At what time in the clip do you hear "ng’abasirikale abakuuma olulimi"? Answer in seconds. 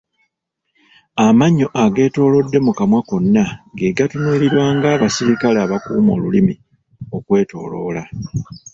4.75-6.55